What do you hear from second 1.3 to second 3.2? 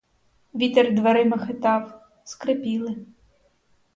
хитав, скрипіли.